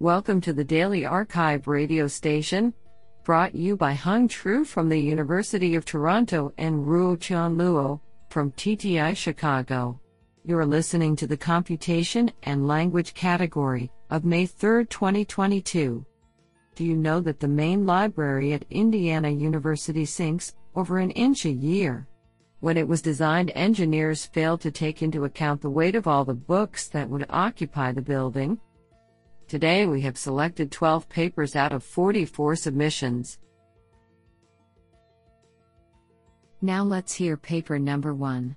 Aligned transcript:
Welcome 0.00 0.40
to 0.42 0.52
the 0.52 0.62
Daily 0.62 1.04
Archive 1.04 1.66
radio 1.66 2.06
station, 2.06 2.72
brought 3.24 3.56
you 3.56 3.76
by 3.76 3.94
Hung 3.94 4.28
Tru 4.28 4.64
from 4.64 4.88
the 4.88 5.00
University 5.00 5.74
of 5.74 5.84
Toronto 5.84 6.52
and 6.56 6.86
Ruo 6.86 7.18
Chan 7.18 7.56
Luo 7.56 7.98
from 8.30 8.52
TTI 8.52 9.16
Chicago. 9.16 10.00
You're 10.44 10.64
listening 10.64 11.16
to 11.16 11.26
the 11.26 11.36
Computation 11.36 12.30
and 12.44 12.68
Language 12.68 13.12
category 13.12 13.90
of 14.08 14.24
May 14.24 14.46
3, 14.46 14.86
2022. 14.86 16.06
Do 16.76 16.84
you 16.84 16.96
know 16.96 17.18
that 17.18 17.40
the 17.40 17.48
main 17.48 17.84
library 17.84 18.52
at 18.52 18.66
Indiana 18.70 19.30
University 19.30 20.04
sinks 20.04 20.54
over 20.76 20.98
an 20.98 21.10
inch 21.10 21.44
a 21.44 21.50
year? 21.50 22.06
When 22.60 22.76
it 22.76 22.86
was 22.86 23.02
designed, 23.02 23.50
engineers 23.56 24.26
failed 24.26 24.60
to 24.60 24.70
take 24.70 25.02
into 25.02 25.24
account 25.24 25.60
the 25.60 25.70
weight 25.70 25.96
of 25.96 26.06
all 26.06 26.24
the 26.24 26.34
books 26.34 26.86
that 26.90 27.10
would 27.10 27.26
occupy 27.30 27.90
the 27.90 28.00
building. 28.00 28.60
Today 29.48 29.86
we 29.86 30.02
have 30.02 30.18
selected 30.18 30.70
12 30.70 31.08
papers 31.08 31.56
out 31.56 31.72
of 31.72 31.82
44 31.82 32.54
submissions. 32.54 33.38
Now 36.60 36.84
let's 36.84 37.14
hear 37.14 37.38
paper 37.38 37.78
number 37.78 38.12
1. 38.12 38.54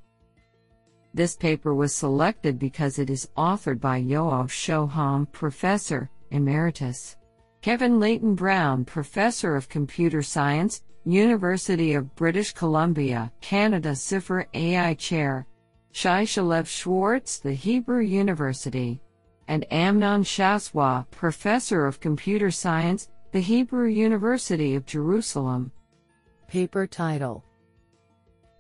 This 1.14 1.38
paper 1.38 1.74
was 1.74 1.96
selected 1.96 2.60
because 2.60 3.00
it 3.00 3.10
is 3.10 3.30
authored 3.38 3.80
by 3.80 4.02
Yoav 4.02 4.50
Shoham, 4.50 5.32
Professor, 5.32 6.10
Emeritus. 6.32 7.16
Kevin 7.62 7.98
Leyton-Brown, 7.98 8.84
Professor 8.84 9.56
of 9.56 9.70
Computer 9.70 10.22
Science, 10.22 10.84
University 11.06 11.94
of 11.94 12.14
British 12.16 12.52
Columbia, 12.52 13.32
Canada 13.40 13.92
CIFAR 13.92 14.46
AI 14.54 14.94
Chair. 14.96 15.48
Shai 15.94 16.26
Shalev-Shwartz, 16.26 17.40
the 17.40 17.54
Hebrew 17.54 18.02
University 18.02 19.00
and 19.48 19.66
Amnon 19.72 20.24
Shashua, 20.24 21.06
Professor 21.12 21.86
of 21.86 22.00
Computer 22.00 22.52
Science, 22.52 23.10
the 23.32 23.40
Hebrew 23.40 23.88
University 23.88 24.76
of 24.76 24.86
Jerusalem. 24.86 25.72
Paper 26.48 26.86
title 26.86 27.44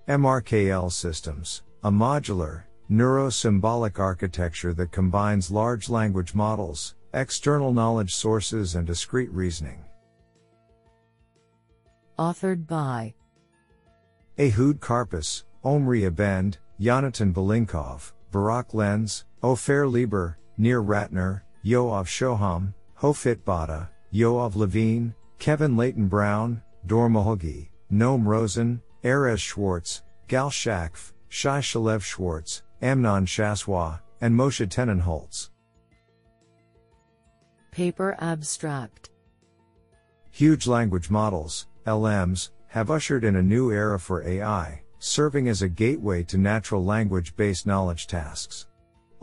MRKL 0.07 0.91
Systems, 0.91 1.63
a 1.83 1.91
modular, 1.91 2.63
neuro-symbolic 2.89 3.99
architecture 3.99 4.73
that 4.73 4.91
combines 4.91 5.51
large 5.51 5.89
language 5.89 6.33
models, 6.35 6.95
external 7.13 7.73
knowledge 7.73 8.13
sources 8.13 8.75
and 8.75 8.87
discrete 8.87 9.31
reasoning. 9.31 9.83
Authored 12.17 12.67
by 12.67 13.13
Ehud 14.39 14.79
Karpas, 14.79 15.43
Omri 15.63 16.05
Abend, 16.05 16.57
Yonatan 16.79 17.33
Belinkov, 17.33 18.11
Barak 18.31 18.73
Lenz, 18.73 19.25
Ofer 19.43 19.87
Lieber, 19.87 20.37
Nir 20.57 20.81
Ratner, 20.81 21.41
Yoav 21.65 22.05
Shoham, 22.05 22.73
Hofit 22.99 23.43
Bata, 23.43 23.89
Yoav 24.13 24.55
Levine, 24.55 25.13
Kevin 25.39 25.75
Leyton-Brown, 25.77 26.61
Dor 26.85 27.09
Mahogi, 27.09 27.69
Noam 27.91 28.23
Rozen, 28.23 28.81
Erez 29.03 29.39
Schwartz, 29.39 30.03
Gal 30.27 30.49
Shachaf, 30.49 31.13
Shai 31.29 31.59
Shalev-Shwartz, 31.59 32.61
Amnon 32.81 33.25
Shashua, 33.25 33.99
and 34.21 34.35
Moshe 34.35 34.67
Tennenholtz. 34.67 35.49
Paper 37.71 38.15
Abstract 38.19 39.09
Huge 40.31 40.67
language 40.67 41.09
models, 41.09 41.67
LMs, 41.85 42.49
have 42.67 42.91
ushered 42.91 43.23
in 43.23 43.35
a 43.35 43.41
new 43.41 43.71
era 43.71 43.99
for 43.99 44.23
AI, 44.23 44.81
serving 44.99 45.47
as 45.47 45.61
a 45.61 45.69
gateway 45.69 46.23
to 46.23 46.37
natural 46.37 46.83
language 46.83 47.35
based 47.35 47.65
knowledge 47.65 48.07
tasks. 48.07 48.67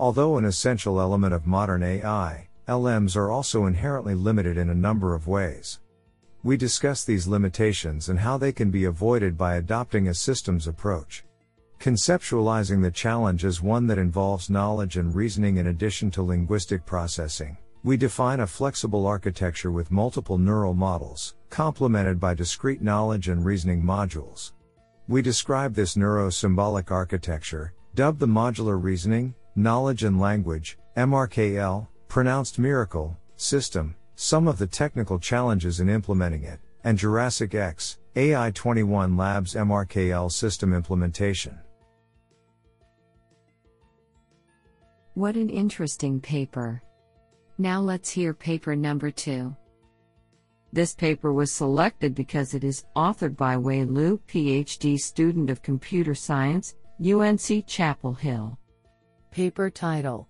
Although 0.00 0.38
an 0.38 0.44
essential 0.44 1.00
element 1.00 1.34
of 1.34 1.44
modern 1.44 1.82
AI, 1.82 2.48
LMs 2.68 3.16
are 3.16 3.32
also 3.32 3.66
inherently 3.66 4.14
limited 4.14 4.56
in 4.56 4.70
a 4.70 4.74
number 4.74 5.12
of 5.12 5.26
ways. 5.26 5.80
We 6.44 6.56
discuss 6.56 7.04
these 7.04 7.26
limitations 7.26 8.08
and 8.08 8.20
how 8.20 8.38
they 8.38 8.52
can 8.52 8.70
be 8.70 8.84
avoided 8.84 9.36
by 9.36 9.56
adopting 9.56 10.06
a 10.06 10.14
systems 10.14 10.68
approach. 10.68 11.24
Conceptualizing 11.80 12.80
the 12.80 12.92
challenge 12.92 13.44
as 13.44 13.60
one 13.60 13.88
that 13.88 13.98
involves 13.98 14.48
knowledge 14.48 14.96
and 14.96 15.12
reasoning 15.12 15.56
in 15.56 15.66
addition 15.66 16.12
to 16.12 16.22
linguistic 16.22 16.86
processing, 16.86 17.56
we 17.82 17.96
define 17.96 18.38
a 18.40 18.46
flexible 18.46 19.04
architecture 19.04 19.72
with 19.72 19.90
multiple 19.90 20.38
neural 20.38 20.74
models, 20.74 21.34
complemented 21.50 22.20
by 22.20 22.34
discrete 22.34 22.82
knowledge 22.82 23.28
and 23.28 23.44
reasoning 23.44 23.82
modules. 23.82 24.52
We 25.08 25.22
describe 25.22 25.74
this 25.74 25.96
neuro-symbolic 25.96 26.92
architecture, 26.92 27.72
dubbed 27.96 28.20
the 28.20 28.26
modular 28.26 28.80
reasoning, 28.80 29.34
knowledge 29.58 30.04
and 30.04 30.20
language, 30.20 30.78
MRKL, 30.96 31.88
pronounced 32.06 32.58
miracle, 32.58 33.16
system, 33.36 33.94
some 34.14 34.46
of 34.46 34.56
the 34.56 34.66
technical 34.66 35.18
challenges 35.18 35.80
in 35.80 35.88
implementing 35.88 36.44
it, 36.44 36.60
and 36.84 36.96
Jurassic 36.96 37.54
X, 37.54 37.98
AI 38.14 38.52
21 38.52 39.16
Labs 39.16 39.54
MRKL 39.54 40.30
system 40.30 40.72
implementation. 40.72 41.58
What 45.14 45.34
an 45.34 45.50
interesting 45.50 46.20
paper. 46.20 46.80
Now 47.58 47.80
let's 47.80 48.08
hear 48.08 48.32
paper 48.32 48.76
number 48.76 49.10
2. 49.10 49.54
This 50.72 50.94
paper 50.94 51.32
was 51.32 51.50
selected 51.50 52.14
because 52.14 52.54
it 52.54 52.62
is 52.62 52.84
authored 52.94 53.36
by 53.36 53.56
Wei 53.56 53.84
Lu, 53.84 54.20
PhD 54.28 54.96
student 54.96 55.50
of 55.50 55.62
computer 55.62 56.14
science, 56.14 56.76
UNC 57.04 57.66
Chapel 57.66 58.14
Hill. 58.14 58.56
Paper 59.30 59.70
title 59.70 60.26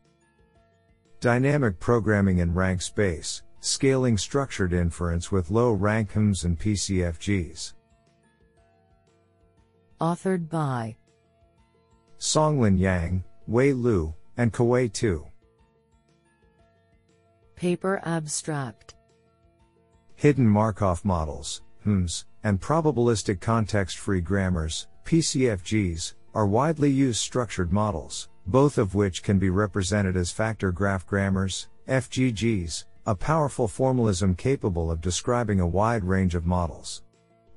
Dynamic 1.20 1.78
Programming 1.78 2.38
in 2.38 2.53
Rank 2.53 2.82
Space 2.82 3.42
Scaling 3.60 4.19
Structured 4.19 4.72
Inference 4.72 5.32
with 5.32 5.50
Low 5.50 5.72
Rank 5.72 6.12
HMs 6.12 6.44
and 6.44 6.59
PCFGs. 6.59 7.75
Authored 10.00 10.48
by 10.48 10.97
Songlin 12.19 12.78
Yang, 12.78 13.25
Wei 13.47 13.72
Lu, 13.72 14.14
and 14.37 14.53
Kewei 14.53 14.92
Tu. 14.92 15.25
Paper 17.56 18.00
Abstract 18.04 18.94
Hidden 20.16 20.47
Markov 20.47 21.04
Models, 21.04 21.62
HMs, 21.87 22.25
and 22.44 22.60
Probabilistic 22.60 23.41
Context 23.41 23.98
Free 23.98 24.20
Grammars, 24.20 24.88
PCFGs, 25.04 26.14
are 26.34 26.47
widely 26.47 26.91
used 26.91 27.20
structured 27.20 27.72
models 27.72 28.28
both 28.48 28.78
of 28.78 28.94
which 28.94 29.22
can 29.22 29.38
be 29.38 29.50
represented 29.50 30.16
as 30.16 30.32
factor 30.32 30.72
graph 30.72 31.06
grammars, 31.06 31.69
FGGs, 31.86 32.84
a 33.06 33.14
powerful 33.14 33.69
formalism 33.69 34.34
capable 34.34 34.91
of 34.91 35.03
describing 35.03 35.60
a 35.60 35.66
wide 35.66 36.03
range 36.03 36.34
of 36.34 36.47
models. 36.47 37.03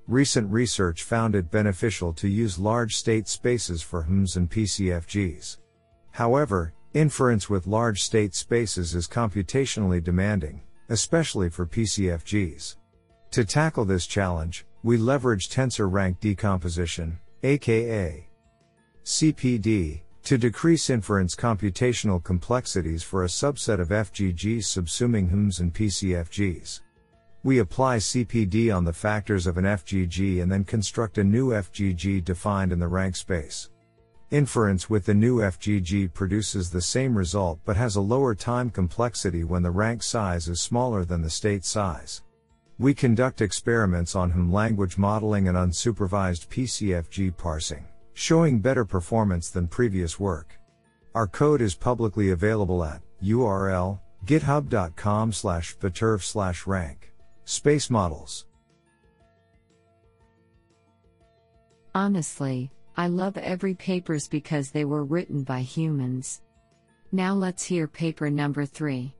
Recent 0.07 0.51
research 0.51 1.03
found 1.03 1.33
it 1.33 1.49
beneficial 1.49 2.11
to 2.13 2.27
use 2.27 2.59
large 2.59 2.97
state 2.97 3.29
spaces 3.29 3.81
for 3.81 4.03
HMs 4.03 4.35
and 4.35 4.49
PCFGs. 4.49 5.59
However, 6.11 6.73
inference 6.93 7.49
with 7.49 7.67
large 7.67 8.03
state 8.03 8.35
spaces 8.35 8.93
is 8.93 9.07
computationally 9.07 10.03
demanding, 10.03 10.61
especially 10.89 11.49
for 11.49 11.65
PCFGs. 11.65 12.75
To 13.31 13.45
tackle 13.45 13.85
this 13.85 14.05
challenge, 14.05 14.65
we 14.83 14.97
leverage 14.97 15.47
tensor 15.47 15.89
rank 15.89 16.19
decomposition, 16.19 17.17
aka 17.43 18.27
CPD, 19.05 20.01
to 20.23 20.37
decrease 20.37 20.89
inference 20.89 21.35
computational 21.35 22.23
complexities 22.23 23.03
for 23.03 23.23
a 23.23 23.27
subset 23.27 23.79
of 23.79 23.89
FGGs 23.89 24.63
subsuming 24.63 25.31
HMs 25.31 25.59
and 25.59 25.73
PCFGs. 25.73 26.81
We 27.43 27.59
apply 27.59 27.97
CPD 27.97 28.75
on 28.75 28.85
the 28.85 28.93
factors 28.93 29.47
of 29.47 29.57
an 29.57 29.65
FGG 29.65 30.43
and 30.43 30.51
then 30.51 30.63
construct 30.63 31.17
a 31.17 31.23
new 31.23 31.49
FGG 31.49 32.23
defined 32.23 32.71
in 32.71 32.77
the 32.77 32.87
rank 32.87 33.15
space. 33.15 33.69
Inference 34.29 34.89
with 34.89 35.05
the 35.05 35.13
new 35.13 35.39
FGG 35.39 36.13
produces 36.13 36.69
the 36.69 36.81
same 36.81 37.17
result 37.17 37.59
but 37.65 37.75
has 37.75 37.95
a 37.95 38.01
lower 38.01 38.35
time 38.35 38.69
complexity 38.69 39.43
when 39.43 39.63
the 39.63 39.71
rank 39.71 40.03
size 40.03 40.47
is 40.47 40.61
smaller 40.61 41.03
than 41.03 41.21
the 41.21 41.29
state 41.29 41.65
size. 41.65 42.21
We 42.77 42.93
conduct 42.93 43.41
experiments 43.41 44.15
on 44.15 44.31
HM 44.31 44.51
language 44.51 44.97
modeling 44.97 45.47
and 45.47 45.57
unsupervised 45.57 46.47
PCFG 46.47 47.35
parsing 47.35 47.85
showing 48.13 48.59
better 48.59 48.85
performance 48.85 49.49
than 49.49 49.67
previous 49.67 50.19
work. 50.19 50.57
Our 51.13 51.27
code 51.27 51.61
is 51.61 51.75
publicly 51.75 52.31
available 52.31 52.83
at 52.83 53.01
URL 53.23 53.99
github.com 54.25 55.33
slash 55.33 55.77
viterv 55.77 56.21
slash 56.21 56.67
rank. 56.67 57.11
Space 57.45 57.89
models. 57.89 58.45
Honestly, 61.93 62.71
I 62.95 63.07
love 63.07 63.37
every 63.37 63.73
papers 63.73 64.27
because 64.27 64.71
they 64.71 64.85
were 64.85 65.03
written 65.03 65.43
by 65.43 65.61
humans. 65.61 66.41
Now 67.11 67.33
let's 67.33 67.65
hear 67.65 67.87
paper 67.87 68.29
number 68.29 68.65
3. 68.65 69.13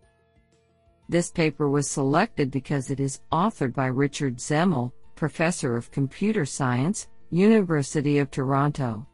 This 1.10 1.30
paper 1.30 1.70
was 1.70 1.90
selected 1.90 2.52
because 2.52 2.90
it 2.90 3.02
is 3.02 3.20
authored 3.34 3.74
by 3.74 3.88
Richard 3.88 4.38
Zemel, 4.38 4.94
professor 5.16 5.76
of 5.76 5.92
computer 5.92 6.46
science, 6.46 7.10
University 7.34 8.18
of 8.18 8.30
Toronto. 8.30 9.08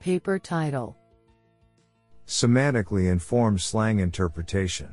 Paper 0.00 0.40
title 0.40 0.96
Semantically 2.26 3.08
informed 3.08 3.60
slang 3.60 4.00
interpretation. 4.00 4.92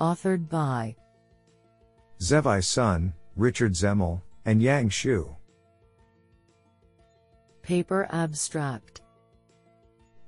Authored 0.00 0.48
by 0.48 0.94
Zhewei 2.20 2.62
Sun, 2.62 3.12
Richard 3.34 3.72
Zemel, 3.72 4.22
and 4.44 4.62
Yang 4.62 4.90
Xu. 4.90 5.36
Paper 7.62 8.06
Abstract 8.12 9.00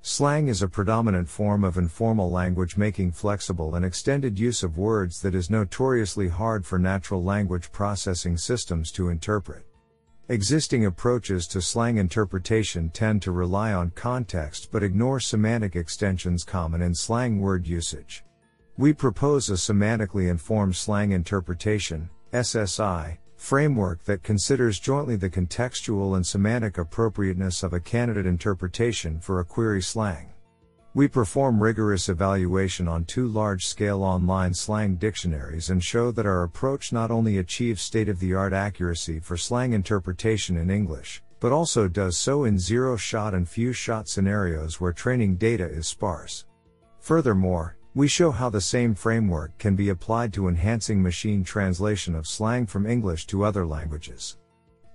Slang 0.03 0.49
is 0.49 0.61
a 0.61 0.69
predominant 0.69 1.29
form 1.29 1.63
of 1.63 1.79
informal 1.79 2.33
language 2.33 2.77
making 2.77 3.13
flexible 3.13 3.77
and 3.77 3.85
extended 3.85 4.41
use 4.41 4.65
of 4.65 4.77
words 4.77 5.23
that 5.23 5.37
is 5.37 5.51
notoriously 5.51 6.27
hard 6.27 6.67
for 6.67 6.81
natural 6.81 7.23
language 7.23 7.71
processing 7.71 8.37
systems 8.37 8.91
to 8.91 9.09
interpret. 9.09 9.65
Existing 10.31 10.87
approaches 10.87 11.47
to 11.47 11.61
slang 11.61 11.99
interpretation 11.99 12.89
tend 12.89 13.21
to 13.21 13.31
rely 13.31 13.75
on 13.75 13.91
context 13.91 14.71
but 14.73 14.83
ignore 14.83 15.21
semantic 15.21 15.77
extensions 15.77 16.45
common 16.45 16.81
in 16.81 16.95
slang 16.95 17.41
word 17.41 17.67
usage. 17.67 18.25
We 18.79 18.95
propose 18.95 19.51
a 19.51 19.53
semantically 19.53 20.31
informed 20.31 20.77
slang 20.77 21.13
interpretation, 21.13 22.09
SSI, 22.33 23.19
framework 23.37 24.05
that 24.05 24.23
considers 24.23 24.81
jointly 24.81 25.17
the 25.17 25.29
contextual 25.29 26.17
and 26.17 26.27
semantic 26.27 26.79
appropriateness 26.79 27.63
of 27.63 27.75
a 27.75 27.81
candidate 27.81 28.25
interpretation 28.25 29.21
for 29.21 29.41
a 29.41 29.45
query 29.45 29.83
slang. 29.83 30.34
We 30.97 31.09
perform 31.09 31.61
rigorous 31.61 32.09
evaluation 32.09 32.87
on 32.87 33.05
two 33.05 33.27
large 33.27 33.67
scale 33.67 34.05
online 34.05 34.55
slang 34.55 34.95
dictionaries 34.95 35.71
and 35.71 35.83
show 35.83 36.13
that 36.13 36.25
our 36.25 36.45
approach 36.45 36.93
not 36.93 37.11
only 37.11 37.39
achieves 37.39 37.83
state 37.83 38.09
of 38.09 38.21
the 38.21 38.33
art 38.33 38.53
accuracy 38.53 39.19
for 39.19 39.37
slang 39.37 39.73
interpretation 39.73 40.57
in 40.57 40.71
English, 40.71 41.21
but 41.41 41.51
also 41.51 41.89
does 41.89 42.17
so 42.17 42.45
in 42.45 42.61
zero 42.61 42.97
shot 42.97 43.35
and 43.35 43.49
few 43.49 43.73
shot 43.73 44.09
scenarios 44.09 44.81
where 44.81 44.93
training 44.93 45.35
data 45.35 45.65
is 45.65 45.89
sparse. 45.89 46.47
Furthermore, 47.01 47.77
we 47.97 48.07
show 48.07 48.31
how 48.31 48.49
the 48.49 48.61
same 48.61 48.95
framework 48.95 49.59
can 49.59 49.75
be 49.75 49.89
applied 49.89 50.33
to 50.33 50.47
enhancing 50.47 51.03
machine 51.03 51.43
translation 51.43 52.15
of 52.15 52.29
slang 52.29 52.67
from 52.67 52.87
English 52.87 53.27
to 53.27 53.43
other 53.43 53.67
languages. 53.67 54.39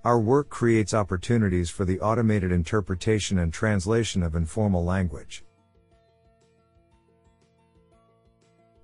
Our 0.06 0.18
work 0.18 0.48
creates 0.48 0.94
opportunities 0.94 1.68
for 1.68 1.84
the 1.84 2.00
automated 2.00 2.52
interpretation 2.52 3.40
and 3.40 3.52
translation 3.52 4.22
of 4.22 4.34
informal 4.34 4.82
language. 4.82 5.44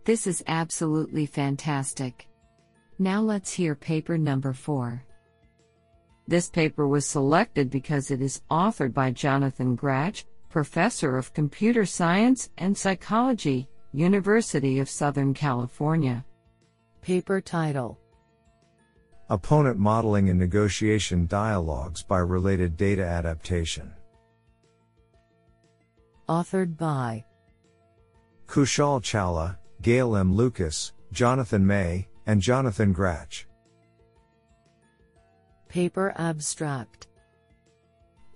This 0.06 0.28
is 0.28 0.44
absolutely 0.46 1.26
fantastic. 1.26 2.28
Now 3.00 3.20
let's 3.20 3.52
hear 3.52 3.74
paper 3.74 4.16
number 4.16 4.52
4. 4.52 5.02
This 6.28 6.48
paper 6.48 6.86
was 6.86 7.04
selected 7.04 7.70
because 7.70 8.12
it 8.12 8.22
is 8.22 8.40
authored 8.48 8.94
by 8.94 9.10
Jonathan 9.10 9.74
Gratch, 9.74 10.24
Professor 10.48 11.18
of 11.18 11.34
Computer 11.34 11.84
Science 11.84 12.50
and 12.56 12.78
Psychology, 12.78 13.68
University 13.92 14.78
of 14.78 14.88
Southern 14.88 15.34
California. 15.34 16.24
Paper 17.02 17.40
title 17.40 17.98
Opponent 19.28 19.76
Modeling 19.76 20.28
and 20.28 20.38
Negotiation 20.38 21.26
Dialogues 21.26 22.04
by 22.04 22.18
Related 22.18 22.76
Data 22.76 23.04
Adaptation. 23.04 23.92
Authored 26.28 26.76
by 26.76 27.24
Kushal 28.46 29.02
Chawla, 29.02 29.56
Gale 29.82 30.16
M. 30.16 30.34
Lucas, 30.34 30.92
Jonathan 31.12 31.66
May, 31.66 32.08
and 32.26 32.40
Jonathan 32.40 32.92
Gratch. 32.92 33.46
Paper 35.68 36.12
Abstract 36.16 37.06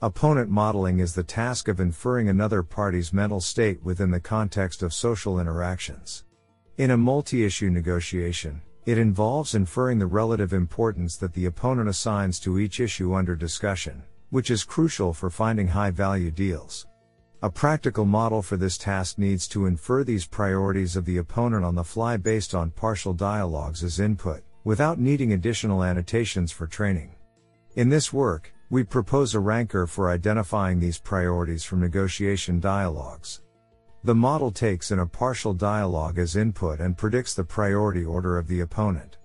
Opponent 0.03 0.49
modeling 0.49 1.01
is 1.01 1.15
the 1.15 1.23
task 1.23 1.69
of 1.69 1.81
inferring 1.81 2.29
another 2.29 2.63
party's 2.63 3.13
mental 3.13 3.41
state 3.41 3.83
within 3.83 4.11
the 4.11 4.21
context 4.21 4.83
of 4.83 4.95
social 4.95 5.39
interactions. 5.39 6.25
In 6.79 6.93
a 6.93 6.97
multi 6.97 7.45
issue 7.45 7.69
negotiation, 7.69 8.63
it 8.87 8.97
involves 8.97 9.55
inferring 9.55 9.99
the 9.99 10.07
relative 10.07 10.53
importance 10.53 11.17
that 11.19 11.35
the 11.35 11.47
opponent 11.47 11.89
assigns 11.89 12.41
to 12.41 12.59
each 12.59 12.81
issue 12.81 13.15
under 13.15 13.37
discussion, 13.37 14.03
which 14.31 14.51
is 14.51 14.65
crucial 14.65 15.13
for 15.13 15.29
finding 15.29 15.69
high 15.69 15.91
value 15.91 16.31
deals. 16.31 16.87
A 17.43 17.49
practical 17.49 18.05
model 18.05 18.43
for 18.43 18.59
this 18.59 18.77
task 18.77 19.17
needs 19.17 19.49
to 19.49 19.65
infer 19.65 20.05
these 20.05 20.27
priorities 20.27 20.95
of 20.95 21.07
the 21.07 21.17
opponent 21.17 21.65
on 21.65 21.75
the 21.75 21.83
fly 21.83 22.19
based 22.19 22.55
on 22.55 22.71
partial 22.71 23.15
dialogues 23.15 23.83
as 23.83 23.99
input, 23.99 24.43
without 24.63 24.99
needing 25.01 25.33
additional 25.33 25.83
annotations 25.83 26.53
for 26.53 26.67
training. 26.67 27.15
In 27.77 27.89
this 27.89 28.13
work, 28.13 28.53
we 28.69 28.85
propose 28.85 29.35
a 29.35 29.41
ranker 29.41 29.87
for 29.87 30.11
identifying 30.11 30.79
these 30.79 30.99
priorities 30.99 31.65
from 31.65 31.81
negotiation 31.81 32.61
dialogues. 32.61 33.41
The 34.05 34.15
model 34.15 34.51
takes 34.51 34.91
in 34.91 34.99
a 34.99 35.07
partial 35.07 35.55
dialogue 35.55 36.19
as 36.19 36.37
input 36.37 36.79
and 36.79 36.95
predicts 36.95 37.33
the 37.33 37.45
priority 37.45 38.05
order 38.05 38.37
of 38.37 38.49
the 38.49 38.61
opponent. 38.61 39.17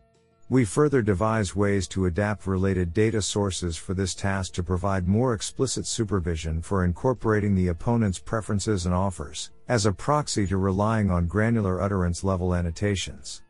We 0.47 0.63
further 0.63 1.01
devise 1.01 1.55
ways 1.55 1.87
to 1.87 2.05
adapt 2.05 2.45
related 2.45 2.93
data 2.93 3.19
sources 3.23 3.77
for 3.77 3.95
this 3.95 4.13
task 4.13 4.53
to 4.53 4.63
provide 4.63 5.07
more 5.07 5.33
explicit 5.33 5.87
supervision 5.87 6.61
for 6.61 6.85
incorporating 6.85 7.55
the 7.55 7.69
opponent's 7.69 8.19
preferences 8.19 8.85
and 8.85 8.93
offers, 8.93 9.49
as 9.67 9.87
a 9.87 9.91
proxy 9.91 10.45
to 10.45 10.57
relying 10.57 11.09
on 11.09 11.25
granular 11.25 11.81
utterance 11.81 12.23
level 12.23 12.53
annotations. 12.53 13.41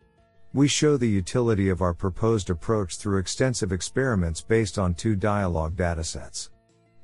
We 0.54 0.70
show 0.70 0.96
the 0.96 1.10
utility 1.10 1.68
of 1.68 1.82
our 1.82 1.94
proposed 1.94 2.50
approach 2.50 2.96
through 2.96 3.18
extensive 3.18 3.74
experiments 3.74 4.40
based 4.40 4.80
on 4.80 4.94
two 4.94 5.18
dialogue 5.18 5.76
datasets. 5.76 6.50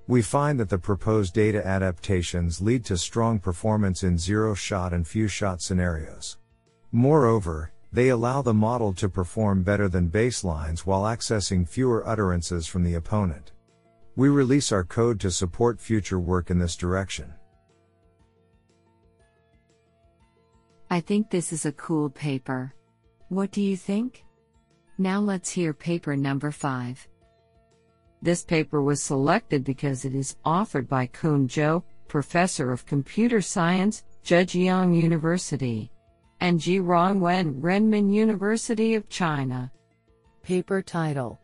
We 0.07 0.21
find 0.21 0.57
that 0.61 0.69
the 0.69 0.77
proposed 0.77 1.33
data 1.33 1.67
adaptations 1.67 2.61
lead 2.61 2.85
to 2.85 2.97
strong 2.97 3.39
performance 3.39 4.03
in 4.03 4.17
zero 4.17 4.53
shot 4.53 4.93
and 4.93 5.05
few 5.05 5.27
shot 5.27 5.61
scenarios. 5.61 6.37
Moreover, 6.93 7.73
they 7.93 8.09
allow 8.09 8.41
the 8.41 8.53
model 8.53 8.93
to 8.93 9.09
perform 9.09 9.63
better 9.63 9.89
than 9.89 10.09
baselines 10.09 10.79
while 10.79 11.03
accessing 11.03 11.67
fewer 11.67 12.07
utterances 12.07 12.65
from 12.65 12.83
the 12.83 12.93
opponent. 12.93 13.51
We 14.15 14.29
release 14.29 14.71
our 14.71 14.83
code 14.83 15.19
to 15.21 15.31
support 15.31 15.79
future 15.79 16.19
work 16.19 16.49
in 16.49 16.59
this 16.59 16.75
direction. 16.75 17.33
I 20.89 20.99
think 20.99 21.29
this 21.29 21.51
is 21.51 21.65
a 21.65 21.71
cool 21.73 22.09
paper. 22.09 22.73
What 23.29 23.51
do 23.51 23.61
you 23.61 23.77
think? 23.77 24.23
Now 24.97 25.19
let's 25.19 25.49
hear 25.49 25.73
paper 25.73 26.15
number 26.15 26.51
5. 26.51 27.07
This 28.21 28.43
paper 28.43 28.81
was 28.81 29.01
selected 29.01 29.63
because 29.63 30.05
it 30.05 30.13
is 30.13 30.35
authored 30.45 30.87
by 30.87 31.07
Kun 31.07 31.47
Zhou, 31.47 31.83
Professor 32.07 32.71
of 32.71 32.85
Computer 32.85 33.41
Science, 33.41 34.03
Zhejiang 34.23 35.01
University 35.01 35.91
and 36.41 36.59
Jirong 36.59 37.19
Wen 37.19 37.61
Renmin 37.61 38.11
University 38.11 38.95
of 38.95 39.07
China. 39.07 39.71
Paper 40.41 40.81
title 40.81 41.39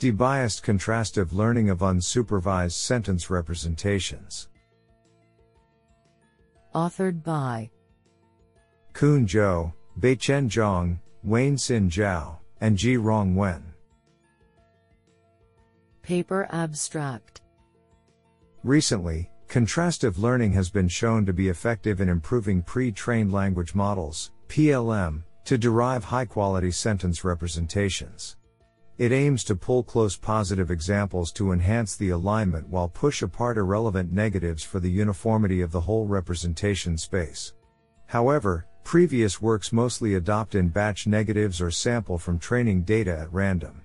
Debiased 0.00 0.62
contrastive 0.62 1.32
learning 1.32 1.70
of 1.70 1.78
unsupervised 1.78 2.72
sentence 2.72 3.30
representations. 3.30 4.48
Authored 6.74 7.22
by 7.22 7.70
Kun 8.92 9.26
Zhou, 9.26 9.72
Beichen 10.00 10.48
Zhang, 10.48 10.98
Wayne 11.22 11.56
Xin 11.56 11.88
Zhao, 11.90 12.38
and 12.60 12.76
Jirong 12.76 13.34
Wen. 13.34 13.62
Paper 16.02 16.48
Abstract 16.50 17.40
Recently, 18.64 19.29
Contrastive 19.50 20.16
learning 20.16 20.52
has 20.52 20.70
been 20.70 20.86
shown 20.86 21.26
to 21.26 21.32
be 21.32 21.48
effective 21.48 22.00
in 22.00 22.08
improving 22.08 22.62
pre-trained 22.62 23.32
language 23.32 23.74
models, 23.74 24.30
PLM, 24.46 25.24
to 25.44 25.58
derive 25.58 26.04
high-quality 26.04 26.70
sentence 26.70 27.24
representations. 27.24 28.36
It 28.96 29.10
aims 29.10 29.42
to 29.42 29.56
pull 29.56 29.82
close 29.82 30.16
positive 30.16 30.70
examples 30.70 31.32
to 31.32 31.50
enhance 31.50 31.96
the 31.96 32.10
alignment 32.10 32.68
while 32.68 32.88
push 32.88 33.22
apart 33.22 33.58
irrelevant 33.58 34.12
negatives 34.12 34.62
for 34.62 34.78
the 34.78 34.88
uniformity 34.88 35.62
of 35.62 35.72
the 35.72 35.80
whole 35.80 36.06
representation 36.06 36.96
space. 36.96 37.52
However, 38.06 38.68
previous 38.84 39.42
works 39.42 39.72
mostly 39.72 40.14
adopt 40.14 40.54
in 40.54 40.68
batch 40.68 41.08
negatives 41.08 41.60
or 41.60 41.72
sample 41.72 42.18
from 42.18 42.38
training 42.38 42.82
data 42.82 43.18
at 43.18 43.32
random. 43.32 43.82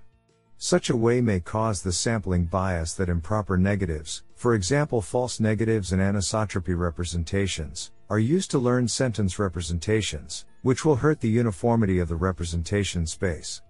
Such 0.57 0.89
a 0.89 0.95
way 0.95 1.19
may 1.19 1.41
cause 1.41 1.81
the 1.81 1.91
sampling 1.91 2.45
bias 2.45 2.93
that 2.93 3.09
improper 3.09 3.57
negatives, 3.57 4.23
for 4.35 4.55
example 4.55 5.01
false 5.01 5.39
negatives 5.39 5.91
and 5.91 6.01
anisotropy 6.01 6.77
representations, 6.77 7.91
are 8.09 8.19
used 8.19 8.51
to 8.51 8.59
learn 8.59 8.87
sentence 8.87 9.37
representations, 9.37 10.45
which 10.61 10.85
will 10.85 10.95
hurt 10.95 11.19
the 11.19 11.29
uniformity 11.29 11.99
of 11.99 12.07
the 12.07 12.15
representation 12.15 13.05
space. 13.05 13.61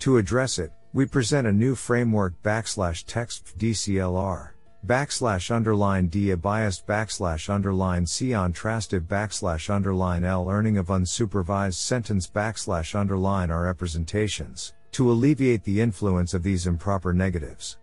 To 0.00 0.18
address 0.18 0.58
it, 0.58 0.70
we 0.92 1.06
present 1.06 1.46
a 1.46 1.52
new 1.52 1.74
framework 1.74 2.40
backslash 2.42 3.04
text 3.06 3.58
DCLR, 3.58 4.50
backslash 4.86 5.50
underline 5.50 6.06
D 6.06 6.30
a 6.30 6.36
biased 6.36 6.86
backslash 6.86 7.50
underline 7.50 8.06
C 8.06 8.28
contrastive 8.28 9.06
backslash 9.06 9.68
underline 9.68 10.24
L 10.24 10.48
earning 10.48 10.78
of 10.78 10.86
unsupervised 10.86 11.74
sentence 11.74 12.28
backslash 12.28 12.94
underline 12.94 13.50
R 13.50 13.64
representations, 13.64 14.72
to 14.92 15.10
alleviate 15.10 15.64
the 15.64 15.80
influence 15.80 16.34
of 16.34 16.42
these 16.42 16.66
improper 16.66 17.12
negatives. 17.12 17.78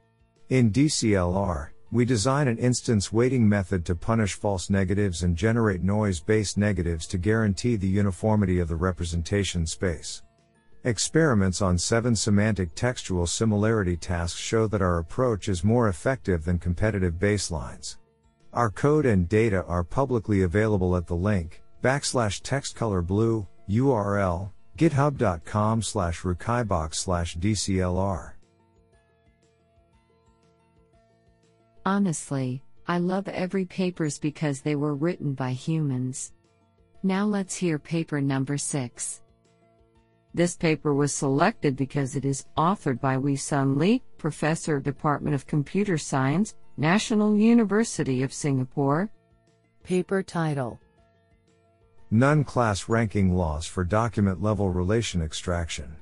In 0.49 0.71
DCLR, 0.71 1.69
we 1.91 2.03
design 2.05 2.47
an 2.47 2.57
instance 2.57 3.13
weighting 3.13 3.47
method 3.47 3.85
to 3.85 3.95
punish 3.95 4.33
false 4.33 4.69
negatives 4.69 5.23
and 5.23 5.35
generate 5.35 5.81
noise 5.81 6.19
based 6.19 6.57
negatives 6.57 7.07
to 7.07 7.17
guarantee 7.17 7.75
the 7.75 7.87
uniformity 7.87 8.59
of 8.59 8.67
the 8.67 8.75
representation 8.75 9.65
space. 9.65 10.21
Experiments 10.83 11.61
on 11.61 11.77
seven 11.77 12.15
semantic 12.15 12.75
textual 12.75 13.25
similarity 13.25 13.97
tasks 13.97 14.39
show 14.39 14.67
that 14.67 14.81
our 14.81 14.99
approach 14.99 15.49
is 15.49 15.63
more 15.63 15.87
effective 15.87 16.45
than 16.45 16.59
competitive 16.59 17.15
baselines. 17.15 17.97
Our 18.53 18.69
code 18.69 19.05
and 19.05 19.27
data 19.27 19.63
are 19.65 19.83
publicly 19.83 20.43
available 20.43 20.95
at 20.95 21.07
the 21.07 21.15
link, 21.15 21.63
backslash 21.83 22.41
textcolor 22.41 23.05
blue, 23.05 23.47
URL, 23.69 24.51
github.com 24.77 25.81
slash 25.81 26.21
rucaibox 26.21 26.95
slash 26.95 27.37
DCLR. 27.37 28.33
Honestly, 31.85 32.63
I 32.87 32.97
love 32.97 33.27
every 33.27 33.65
papers 33.65 34.19
because 34.19 34.61
they 34.61 34.75
were 34.75 34.95
written 34.95 35.33
by 35.33 35.51
humans. 35.51 36.33
Now 37.03 37.25
let's 37.25 37.55
hear 37.55 37.77
paper 37.77 38.21
number 38.21 38.57
6. 38.57 39.21
This 40.33 40.55
paper 40.57 40.93
was 40.93 41.13
selected 41.13 41.75
because 41.77 42.15
it 42.15 42.25
is 42.25 42.45
authored 42.57 42.99
by 42.99 43.17
Wee 43.17 43.37
Sun 43.37 43.77
Lee, 43.77 44.03
Professor 44.17 44.75
of 44.75 44.83
Department 44.83 45.33
of 45.33 45.47
Computer 45.47 45.97
Science, 45.97 46.55
National 46.77 47.37
University 47.37 48.21
of 48.21 48.33
Singapore. 48.33 49.09
Paper 49.83 50.21
title 50.21 50.79
None 52.15 52.45
class 52.45 52.87
ranking 52.87 53.35
loss 53.35 53.65
for 53.65 53.83
document 53.83 54.41
level 54.41 54.69
relation 54.69 55.21
extraction. 55.21 55.97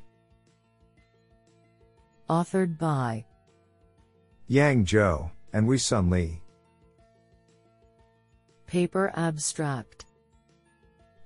Authored 2.30 2.78
by 2.78 3.26
Yang 4.48 4.86
Zhou 4.86 5.32
and 5.54 5.68
Wee 5.68 5.80
Sun 5.80 6.12
Lee. 6.12 6.44
Paper 8.68 9.12
abstract 9.16 10.06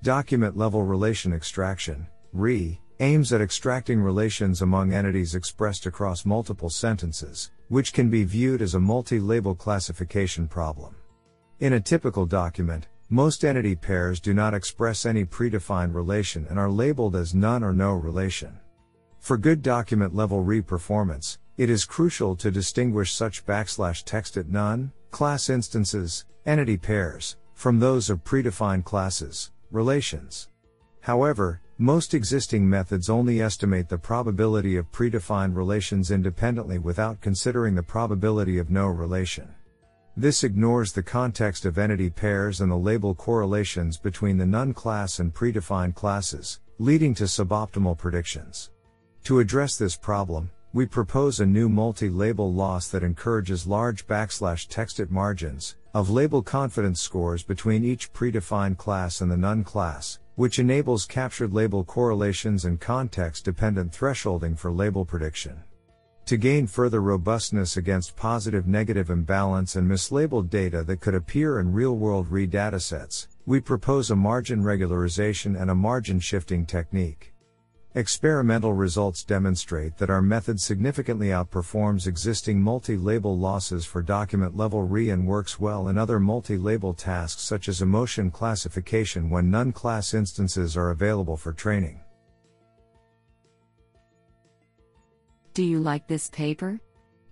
Document 0.04 0.56
level 0.56 0.84
relation 0.84 1.34
extraction, 1.34 2.08
RE, 2.32 2.80
aims 3.02 3.34
at 3.34 3.42
extracting 3.42 4.00
relations 4.00 4.62
among 4.62 4.94
entities 4.94 5.36
expressed 5.36 5.86
across 5.86 6.26
multiple 6.26 6.70
sentences, 6.70 7.52
which 7.68 7.92
can 7.92 8.10
be 8.10 8.24
viewed 8.24 8.62
as 8.62 8.74
a 8.74 8.80
multi 8.80 9.20
label 9.20 9.54
classification 9.54 10.48
problem. 10.48 10.96
In 11.60 11.74
a 11.74 11.82
typical 11.82 12.26
document, 12.26 12.88
most 13.10 13.46
entity 13.46 13.76
pairs 13.76 14.20
do 14.20 14.34
not 14.34 14.54
express 14.54 15.06
any 15.06 15.24
predefined 15.24 15.94
relation 15.94 16.46
and 16.50 16.60
are 16.60 16.70
labeled 16.70 17.16
as 17.16 17.34
none 17.34 17.64
or 17.64 17.72
no 17.72 17.94
relation. 17.94 18.60
For 19.20 19.38
good 19.38 19.62
document 19.62 20.14
level 20.14 20.42
RE 20.42 20.62
performance, 20.62 21.40
it 21.58 21.70
is 21.70 21.86
crucial 21.86 22.36
to 22.36 22.52
distinguish 22.52 23.14
such 23.14 23.46
backslash 23.46 24.04
text 24.06 24.36
at 24.36 24.50
none, 24.50 24.92
class 25.10 25.50
instances, 25.50 26.26
entity 26.46 26.78
pairs, 26.78 27.38
from 27.54 27.80
those 27.80 28.10
of 28.10 28.24
predefined 28.24 28.84
classes, 28.84 29.52
relations. 29.72 30.50
However, 31.00 31.62
most 31.78 32.14
existing 32.14 32.68
methods 32.68 33.10
only 33.10 33.42
estimate 33.42 33.88
the 33.88 33.98
probability 33.98 34.76
of 34.76 34.92
predefined 34.92 35.56
relations 35.56 36.12
independently 36.12 36.78
without 36.78 37.22
considering 37.22 37.76
the 37.76 37.84
probability 37.84 38.58
of 38.58 38.70
no 38.70 38.88
relation. 38.88 39.54
This 40.20 40.44
ignores 40.44 40.94
the 40.94 41.04
context 41.04 41.64
of 41.64 41.78
entity 41.78 42.10
pairs 42.10 42.62
and 42.62 42.72
the 42.72 42.76
label 42.76 43.14
correlations 43.14 44.00
between 44.00 44.36
the 44.40 44.48
none 44.48 44.74
class 44.74 45.20
and 45.20 45.32
predefined 45.32 45.94
classes, 45.94 46.60
leading 46.80 47.14
to 47.14 47.26
suboptimal 47.26 48.00
predictions. 48.00 48.72
To 49.26 49.38
address 49.38 49.78
this 49.78 49.96
problem, 49.96 50.50
we 50.74 50.88
propose 50.88 51.40
a 51.40 51.46
new 51.46 51.70
multi-label 51.70 52.52
loss 52.52 52.88
that 52.88 53.04
encourages 53.04 53.68
large 53.68 54.08
backslash 54.08 54.68
texted 54.68 55.12
margins 55.12 55.76
of 55.94 56.10
label 56.10 56.42
confidence 56.42 57.00
scores 57.00 57.44
between 57.44 57.84
each 57.84 58.12
predefined 58.12 58.80
class 58.80 59.22
and 59.22 59.30
the 59.30 59.38
none 59.38 59.64
class, 59.64 60.18
which 60.34 60.58
enables 60.58 61.06
captured 61.06 61.54
label 61.54 61.84
correlations 61.84 62.66
and 62.66 62.80
context 62.80 63.46
dependent 63.46 63.92
thresholding 63.92 64.58
for 64.58 64.72
label 64.72 65.06
prediction. 65.06 65.64
To 66.28 66.36
gain 66.36 66.68
further 66.68 67.02
robustness 67.02 67.78
against 67.78 68.18
positive 68.18 68.68
negative 68.68 69.10
imbalance 69.10 69.78
and 69.78 69.90
mislabeled 69.90 70.50
data 70.50 70.84
that 70.84 71.00
could 71.00 71.16
appear 71.16 71.58
in 71.58 71.72
real 71.72 71.96
world 71.96 72.30
RE 72.30 72.46
datasets, 72.46 73.28
we 73.46 73.62
propose 73.62 74.12
a 74.12 74.16
margin 74.18 74.62
regularization 74.62 75.58
and 75.58 75.72
a 75.72 75.76
margin 75.76 76.20
shifting 76.20 76.66
technique. 76.66 77.34
Experimental 77.96 78.74
results 78.74 79.24
demonstrate 79.24 79.96
that 80.00 80.10
our 80.10 80.22
method 80.22 80.60
significantly 80.60 81.28
outperforms 81.28 82.08
existing 82.08 82.62
multi-label 82.62 83.38
losses 83.38 83.86
for 83.86 84.02
document-level 84.02 84.84
RE 84.84 85.10
and 85.10 85.26
works 85.26 85.62
well 85.62 85.88
in 85.88 85.98
other 85.98 86.20
multi-label 86.20 86.94
tasks 86.94 87.42
such 87.42 87.70
as 87.70 87.82
emotion 87.82 88.32
classification 88.32 89.30
when 89.30 89.50
none 89.50 89.72
class 89.72 90.14
instances 90.14 90.76
are 90.76 90.90
available 90.90 91.38
for 91.38 91.54
training. 91.54 92.02
Do 95.58 95.64
you 95.64 95.80
like 95.80 96.06
this 96.06 96.30
paper? 96.30 96.80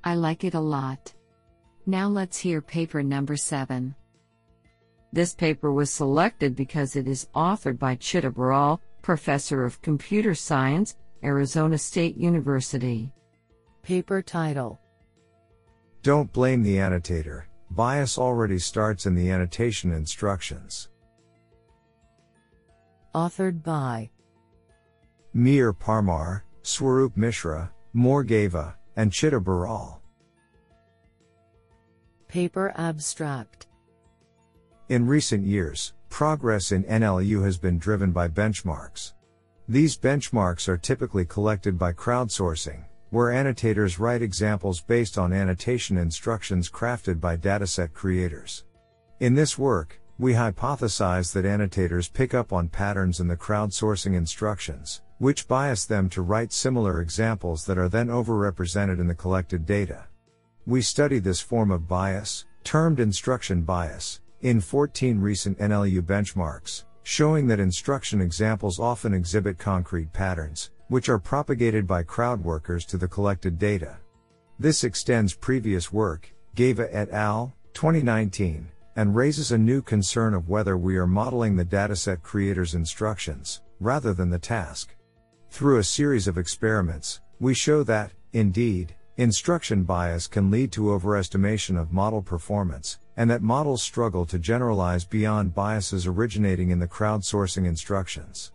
I 0.03 0.15
like 0.15 0.44
it 0.44 0.55
a 0.55 0.60
lot. 0.60 1.13
Now 1.86 2.08
let's 2.08 2.39
hear 2.39 2.60
paper 2.60 3.03
number 3.03 3.38
7. 3.38 3.94
This 5.13 5.36
paper 5.36 5.72
was 5.72 5.91
selected 5.91 6.55
because 6.55 6.96
it 6.96 7.08
is 7.08 7.27
authored 7.36 7.77
by 7.77 7.94
Chitta 7.94 8.32
Baral, 8.32 8.82
Professor 9.03 9.63
of 9.63 9.79
Computer 9.84 10.34
Science, 10.34 10.96
Arizona 11.24 11.77
State 11.77 12.17
University. 12.17 13.13
Paper 13.84 14.24
title 14.24 14.79
Don't 16.01 16.34
blame 16.34 16.63
the 16.63 16.79
annotator, 16.79 17.48
bias 17.70 18.17
already 18.17 18.58
starts 18.58 19.05
in 19.05 19.13
the 19.13 19.29
annotation 19.29 19.91
instructions. 19.91 20.89
Authored 23.13 23.62
by 23.62 24.10
Mir 25.36 25.72
Parmar, 25.74 26.41
Swaroop 26.63 27.15
Mishra, 27.15 27.72
Mor 27.98 28.25
Geva, 28.25 28.75
and 28.98 29.10
Chitta 29.10 29.40
Baral. 29.40 30.02
Paper 32.28 32.74
abstract 32.75 33.68
In 34.90 35.08
recent 35.08 35.46
years, 35.46 35.94
progress 36.10 36.74
in 36.74 36.84
NLU 36.84 37.42
has 37.46 37.58
been 37.58 37.80
driven 37.80 38.12
by 38.12 38.28
benchmarks. 38.28 39.14
These 39.70 39.98
benchmarks 39.98 40.68
are 40.68 40.75
typically 40.78 41.24
collected 41.24 41.80
by 41.80 41.94
crowdsourcing, 41.94 42.84
where 43.12 43.32
annotators 43.32 43.98
write 43.98 44.22
examples 44.22 44.82
based 44.82 45.18
on 45.18 45.32
annotation 45.32 45.98
instructions 45.98 46.70
crafted 46.70 47.22
by 47.22 47.38
dataset 47.38 47.94
creators. 47.94 48.66
In 49.22 49.36
this 49.36 49.58
work, 49.58 50.02
we 50.20 50.34
hypothesize 50.34 51.32
that 51.32 51.46
annotators 51.46 52.10
pick 52.10 52.34
up 52.34 52.52
on 52.52 52.68
patterns 52.68 53.22
in 53.22 53.30
the 53.30 53.38
crowdsourcing 53.38 54.16
instructions, 54.16 55.02
which 55.17 55.48
bias 55.48 55.86
them 55.86 56.10
to 56.10 56.22
write 56.22 56.51
similar 56.51 57.01
examples 57.01 57.65
that 57.65 57.77
are 57.77 57.88
then 57.88 58.07
overrepresented 58.07 59.00
in 59.00 59.07
the 59.07 59.15
collected 59.15 59.65
data. 59.65 60.05
We 60.65 60.81
study 60.81 61.19
this 61.19 61.39
form 61.39 61.72
of 61.72 61.88
bias, 61.88 62.45
termed 62.63 63.00
instruction 63.00 63.62
bias, 63.62 64.19
in 64.41 64.60
14 64.60 65.19
recent 65.19 65.57
NLU 65.60 66.01
benchmarks, 66.01 66.84
showing 67.03 67.48
that 67.48 67.60
instruction 67.60 68.19
examples 68.19 68.79
often 68.79 69.13
exhibit 69.13 69.57
concrete 69.57 70.12
patterns, 70.12 70.72
which 70.89 71.07
are 71.07 71.19
propagated 71.19 71.88
by 71.88 72.03
crowd 72.03 72.43
workers 72.43 72.86
to 72.86 72.98
the 72.98 73.07
collected 73.07 73.57
data. 73.57 73.98
This 74.60 74.84
extends 74.84 75.34
previous 75.34 75.93
work, 75.93 76.34
Geva 76.55 76.93
et 76.93 77.10
al., 77.12 77.53
2019, 77.74 78.67
and 78.95 79.15
raises 79.15 79.51
a 79.51 79.57
new 79.57 79.81
concern 79.81 80.34
of 80.34 80.50
whether 80.50 80.77
we 80.77 80.98
are 80.98 81.07
modeling 81.07 81.55
the 81.55 81.65
dataset 81.65 82.22
creator's 82.22 82.75
instructions, 82.75 83.62
rather 83.79 84.13
than 84.13 84.29
the 84.29 84.39
task. 84.39 84.95
Through 85.50 85.80
a 85.80 85.84
series 85.84 86.28
of 86.28 86.38
experiments, 86.38 87.22
we 87.40 87.54
show 87.54 87.84
that, 87.84 88.12
indeed, 88.34 88.96
instruction 89.18 89.84
bias 89.84 90.28
can 90.28 90.52
lead 90.52 90.72
to 90.74 90.92
overestimation 90.92 91.80
of 91.80 91.94
model 91.94 92.22
performance, 92.22 93.00
and 93.18 93.30
that 93.30 93.42
models 93.42 93.82
struggle 93.82 94.25
to 94.25 94.40
generalize 94.40 95.06
beyond 95.06 95.56
biases 95.56 96.06
originating 96.06 96.72
in 96.72 96.80
the 96.80 96.88
crowdsourcing 96.88 97.66
instructions. 97.66 98.52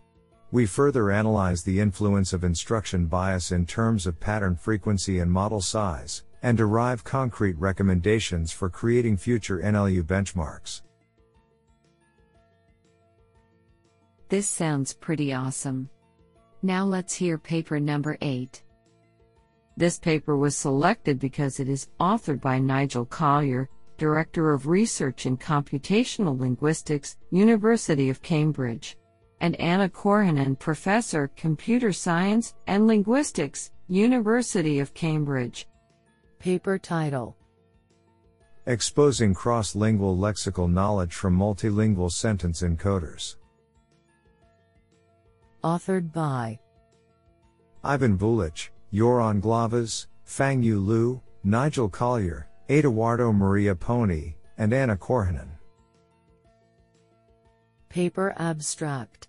We 0.51 0.65
further 0.65 1.11
analyze 1.11 1.63
the 1.63 1.79
influence 1.79 2.33
of 2.33 2.43
instruction 2.43 3.07
bias 3.07 3.51
in 3.51 3.65
terms 3.65 4.05
of 4.05 4.19
pattern 4.19 4.55
frequency 4.55 5.19
and 5.19 5.31
model 5.31 5.61
size, 5.61 6.23
and 6.43 6.57
derive 6.57 7.03
concrete 7.03 7.57
recommendations 7.57 8.51
for 8.51 8.69
creating 8.69 9.17
future 9.17 9.59
NLU 9.59 10.03
benchmarks. 10.03 10.81
This 14.29 14.47
sounds 14.47 14.93
pretty 14.93 15.33
awesome. 15.33 15.89
Now 16.63 16.85
let's 16.85 17.15
hear 17.15 17.39
paper 17.39 17.79
number 17.79 18.17
8. 18.21 18.61
This 19.77 19.97
paper 19.97 20.37
was 20.37 20.55
selected 20.55 21.17
because 21.17 21.59
it 21.59 21.67
is 21.67 21.89
authored 21.99 22.39
by 22.39 22.59
Nigel 22.59 23.05
Collier, 23.05 23.67
Director 23.97 24.51
of 24.51 24.67
Research 24.67 25.25
in 25.25 25.37
Computational 25.37 26.39
Linguistics, 26.39 27.17
University 27.31 28.09
of 28.11 28.21
Cambridge, 28.21 28.95
and 29.39 29.55
Anna 29.55 29.89
Korhonen, 29.89 30.57
Professor, 30.59 31.31
Computer 31.35 31.91
Science 31.91 32.53
and 32.67 32.85
Linguistics, 32.85 33.71
University 33.87 34.79
of 34.79 34.93
Cambridge. 34.93 35.67
Paper 36.37 36.77
title 36.77 37.35
Exposing 38.67 39.33
cross-lingual 39.33 40.15
lexical 40.15 40.71
knowledge 40.71 41.15
from 41.15 41.35
multilingual 41.35 42.11
sentence 42.11 42.61
encoders. 42.61 43.37
Authored 45.63 46.11
by 46.11 46.59
Ivan 47.83 48.17
Vulić, 48.17 48.69
Joran 48.91 49.41
Glavaš, 49.41 50.07
Fangyu 50.25 50.83
Liu, 50.83 51.21
Nigel 51.43 51.87
Collier, 51.87 52.47
Edoardo 52.67 53.31
Maria 53.31 53.75
Ponti, 53.75 54.35
and 54.57 54.73
Anna 54.73 54.95
Korhonen. 54.95 55.49
Paper 57.89 58.33
Abstract 58.37 59.27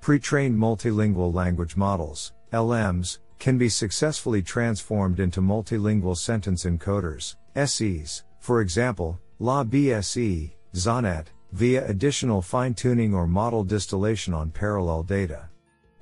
Pre-trained 0.00 0.58
multilingual 0.58 1.34
language 1.34 1.76
models, 1.76 2.32
LMs, 2.52 3.18
can 3.38 3.58
be 3.58 3.68
successfully 3.68 4.40
transformed 4.40 5.20
into 5.20 5.40
multilingual 5.40 6.16
sentence 6.16 6.64
encoders, 6.64 7.36
SEs, 7.66 8.24
for 8.38 8.60
example, 8.60 9.20
LaBSE, 9.40 10.52
Zonnet, 10.74 11.26
via 11.52 11.86
additional 11.86 12.42
fine-tuning 12.42 13.14
or 13.14 13.26
model 13.26 13.62
distillation 13.62 14.34
on 14.34 14.50
parallel 14.50 15.02
data. 15.02 15.48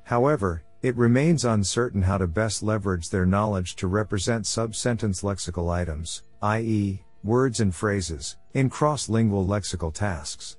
However, 0.05 0.65
it 0.83 0.97
remains 0.97 1.45
uncertain 1.45 2.03
how 2.03 2.19
to 2.19 2.27
best 2.27 2.63
leverage 2.63 3.11
their 3.11 3.27
knowledge 3.27 3.77
to 3.77 3.87
represent 3.87 4.47
sub-sentence 4.47 5.23
lexical 5.23 5.71
items, 5.71 6.23
i.e., 6.43 7.05
words 7.23 7.61
and 7.61 7.75
phrases, 7.75 8.37
in 8.55 8.71
cross-lingual 8.71 9.47
lexical 9.47 9.93
tasks. 9.93 10.57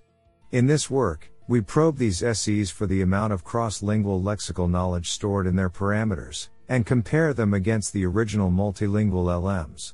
In 0.51 0.67
this 0.67 0.89
work, 0.89 1.31
we 1.47 1.59
probe 1.59 1.97
these 1.97 2.19
SEs 2.37 2.69
for 2.69 2.85
the 2.85 3.01
amount 3.01 3.33
of 3.33 3.43
cross-lingual 3.43 4.21
lexical 4.21 4.69
knowledge 4.69 5.09
stored 5.09 5.47
in 5.47 5.55
their 5.55 5.69
parameters, 5.69 6.49
and 6.69 6.85
compare 6.85 7.33
them 7.33 7.53
against 7.53 7.91
the 7.93 8.05
original 8.05 8.51
multilingual 8.51 9.25
LMs. 9.25 9.93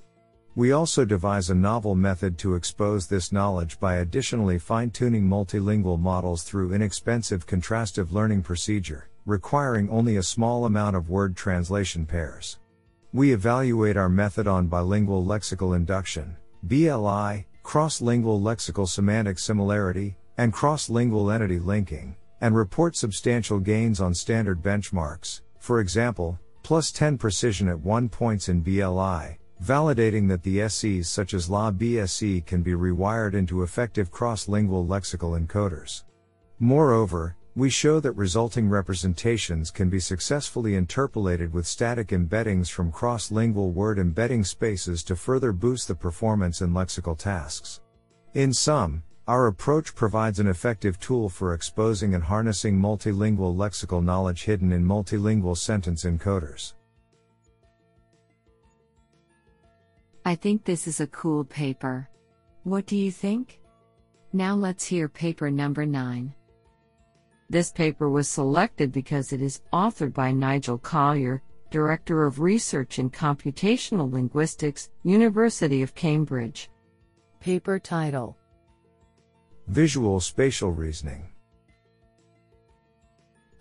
We 0.58 0.72
also 0.72 1.06
devise 1.06 1.52
a 1.52 1.54
novel 1.54 1.94
method 1.94 2.40
to 2.40 2.56
expose 2.56 3.06
this 3.06 3.32
knowledge 3.32 3.80
by 3.80 3.98
additionally 3.98 4.58
fine-tuning 4.58 5.22
multilingual 5.22 6.00
models 6.00 6.42
through 6.42 6.74
inexpensive 6.74 7.46
contrastive 7.46 8.12
learning 8.12 8.42
procedure, 8.42 9.08
requiring 9.28 9.88
only 9.92 10.18
a 10.18 10.24
small 10.24 10.66
amount 10.66 10.96
of 10.96 11.12
word 11.12 11.38
translation 11.38 12.08
pairs. 12.08 12.58
We 13.14 13.34
evaluate 13.34 13.98
our 13.98 14.10
method 14.10 14.48
on 14.48 14.66
bilingual 14.66 15.24
lexical 15.24 15.76
induction, 15.76 16.36
BLI, 16.64 17.46
cross-lingual 17.62 18.42
lexical 18.42 18.88
semantic 18.88 19.38
similarity, 19.38 20.18
and 20.40 20.52
cross-lingual 20.52 21.30
entity 21.30 21.60
linking, 21.60 22.16
and 22.42 22.56
report 22.56 22.96
substantial 22.96 23.60
gains 23.60 24.02
on 24.02 24.12
standard 24.12 24.64
benchmarks, 24.64 25.42
for 25.60 25.82
example, 25.82 26.40
plus 26.64 26.92
10 26.92 27.20
precision 27.20 27.68
at 27.70 27.80
1 27.80 28.10
points 28.10 28.50
in 28.50 28.62
BLI, 28.62 29.38
validating 29.64 30.28
that 30.28 30.44
the 30.44 30.68
SEs 30.70 31.10
such 31.10 31.34
as 31.34 31.50
La 31.50 31.72
LaBSE 31.72 32.46
can 32.46 32.62
be 32.62 32.72
rewired 32.72 33.34
into 33.34 33.64
effective 33.64 34.12
cross-lingual 34.12 34.86
lexical 34.86 35.40
encoders. 35.40 36.04
Moreover, 36.60 37.36
we 37.56 37.70
show 37.72 38.00
that 38.00 38.12
resulting 38.12 38.70
representations 38.70 39.72
can 39.72 39.90
be 39.90 40.00
successfully 40.00 40.76
interpolated 40.76 41.52
with 41.52 41.66
static 41.66 42.10
embeddings 42.10 42.70
from 42.70 42.92
cross-lingual 42.92 43.72
word 43.72 43.98
embedding 43.98 44.44
spaces 44.44 45.04
to 45.04 45.16
further 45.16 45.52
boost 45.52 45.88
the 45.88 45.96
performance 45.96 46.62
in 46.62 46.72
lexical 46.72 47.18
tasks. 47.18 47.82
In 48.36 48.54
sum, 48.54 49.02
our 49.28 49.48
approach 49.48 49.96
provides 49.96 50.40
an 50.40 50.48
effective 50.48 51.00
tool 51.00 51.30
for 51.30 51.54
exposing 51.54 52.14
and 52.14 52.24
harnessing 52.24 52.80
multilingual 52.80 53.56
lexical 53.56 54.04
knowledge 54.04 54.44
hidden 54.44 54.72
in 54.72 54.86
multilingual 54.86 55.58
sentence 55.58 56.06
encoders. 56.06 56.74
I 60.28 60.36
think 60.36 60.66
this 60.66 60.88
is 60.88 61.00
a 61.00 61.08
cool 61.08 61.46
paper. 61.46 62.10
What 62.64 62.86
do 62.86 62.98
you 62.98 63.12
think? 63.12 63.62
Now 64.34 64.56
let's 64.56 64.84
hear 64.84 65.08
paper 65.08 65.50
number 65.50 65.86
9. 65.86 66.36
This 67.50 67.72
paper 67.72 68.10
was 68.10 68.28
selected 68.28 68.92
because 68.92 69.32
it 69.32 69.42
is 69.42 69.62
authored 69.72 70.14
by 70.14 70.34
Nigel 70.34 70.80
Collier, 70.80 71.42
Director 71.72 72.26
of 72.26 72.42
Research 72.42 73.00
in 73.00 73.10
Computational 73.10 74.12
Linguistics, 74.12 74.90
University 75.04 75.82
of 75.82 75.96
Cambridge. 75.96 76.70
Paper 77.40 77.80
title 77.80 78.36
Visual 79.70 80.20
Spatial 80.20 80.72
Reasoning. 80.72 81.30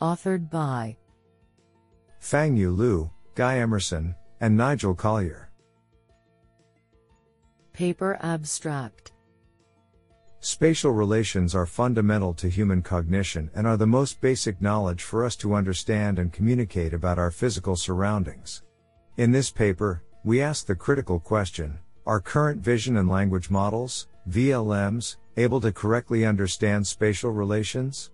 Authored 0.02 0.50
by 0.50 0.96
Fangyu 2.20 2.76
Liu, 2.76 3.08
Guy 3.36 3.58
Emerson, 3.58 4.16
and 4.40 4.56
Nigel 4.56 4.96
Collier. 4.96 5.45
Paper 7.76 8.16
Abstract 8.22 9.12
Spatial 10.40 10.92
relations 10.92 11.54
are 11.54 11.66
fundamental 11.66 12.32
to 12.32 12.48
human 12.48 12.80
cognition 12.80 13.50
and 13.54 13.66
are 13.66 13.76
the 13.76 13.86
most 13.86 14.18
basic 14.22 14.62
knowledge 14.62 15.02
for 15.02 15.26
us 15.26 15.36
to 15.36 15.52
understand 15.52 16.18
and 16.18 16.32
communicate 16.32 16.94
about 16.94 17.18
our 17.18 17.30
physical 17.30 17.76
surroundings. 17.76 18.62
In 19.18 19.30
this 19.30 19.50
paper, 19.50 20.02
we 20.24 20.40
ask 20.40 20.64
the 20.64 20.74
critical 20.74 21.20
question 21.20 21.78
Are 22.06 22.18
current 22.18 22.62
vision 22.62 22.96
and 22.96 23.10
language 23.10 23.50
models, 23.50 24.08
VLMs, 24.30 25.16
able 25.36 25.60
to 25.60 25.70
correctly 25.70 26.24
understand 26.24 26.86
spatial 26.86 27.30
relations? 27.30 28.10